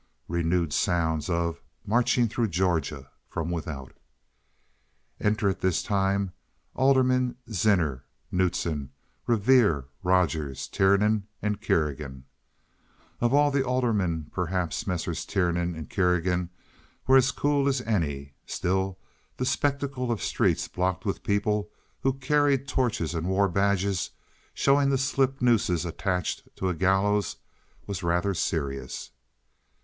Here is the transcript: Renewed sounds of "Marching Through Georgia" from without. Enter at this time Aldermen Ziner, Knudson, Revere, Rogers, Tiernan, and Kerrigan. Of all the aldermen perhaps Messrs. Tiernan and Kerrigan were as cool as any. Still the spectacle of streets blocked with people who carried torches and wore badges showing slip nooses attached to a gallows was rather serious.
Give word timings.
Renewed 0.27 0.73
sounds 0.73 1.29
of 1.29 1.61
"Marching 1.85 2.27
Through 2.27 2.47
Georgia" 2.47 3.11
from 3.29 3.51
without. 3.51 3.93
Enter 5.19 5.47
at 5.47 5.59
this 5.59 5.83
time 5.83 6.33
Aldermen 6.73 7.35
Ziner, 7.49 8.01
Knudson, 8.33 8.89
Revere, 9.27 9.89
Rogers, 10.01 10.67
Tiernan, 10.67 11.27
and 11.39 11.61
Kerrigan. 11.61 12.25
Of 13.19 13.31
all 13.31 13.51
the 13.51 13.63
aldermen 13.63 14.31
perhaps 14.33 14.87
Messrs. 14.87 15.23
Tiernan 15.23 15.75
and 15.75 15.87
Kerrigan 15.87 16.49
were 17.05 17.17
as 17.17 17.29
cool 17.29 17.67
as 17.67 17.79
any. 17.81 18.33
Still 18.47 18.97
the 19.37 19.45
spectacle 19.45 20.11
of 20.11 20.23
streets 20.23 20.67
blocked 20.67 21.05
with 21.05 21.21
people 21.21 21.69
who 21.99 22.13
carried 22.13 22.67
torches 22.67 23.13
and 23.13 23.27
wore 23.27 23.47
badges 23.47 24.09
showing 24.55 24.97
slip 24.97 25.43
nooses 25.43 25.85
attached 25.85 26.49
to 26.55 26.69
a 26.69 26.73
gallows 26.73 27.35
was 27.85 28.01
rather 28.01 28.33
serious. 28.33 29.11